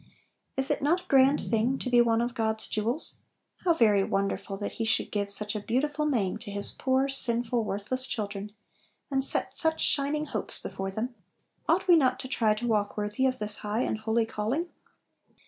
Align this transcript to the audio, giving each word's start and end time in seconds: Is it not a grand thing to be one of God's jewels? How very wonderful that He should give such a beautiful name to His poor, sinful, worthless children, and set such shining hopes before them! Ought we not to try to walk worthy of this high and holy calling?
Is 0.57 0.71
it 0.71 0.81
not 0.81 1.01
a 1.01 1.07
grand 1.07 1.39
thing 1.43 1.77
to 1.77 1.87
be 1.87 2.01
one 2.01 2.21
of 2.21 2.33
God's 2.33 2.65
jewels? 2.67 3.19
How 3.63 3.75
very 3.75 4.03
wonderful 4.03 4.57
that 4.57 4.71
He 4.71 4.83
should 4.83 5.11
give 5.11 5.29
such 5.29 5.55
a 5.55 5.59
beautiful 5.59 6.07
name 6.07 6.37
to 6.39 6.49
His 6.49 6.71
poor, 6.71 7.07
sinful, 7.07 7.63
worthless 7.63 8.07
children, 8.07 8.51
and 9.11 9.23
set 9.23 9.55
such 9.55 9.79
shining 9.79 10.25
hopes 10.25 10.59
before 10.59 10.89
them! 10.89 11.13
Ought 11.69 11.87
we 11.87 11.95
not 11.95 12.19
to 12.21 12.27
try 12.27 12.55
to 12.55 12.65
walk 12.65 12.97
worthy 12.97 13.27
of 13.27 13.37
this 13.37 13.57
high 13.57 13.81
and 13.81 13.99
holy 13.99 14.25
calling? 14.25 14.69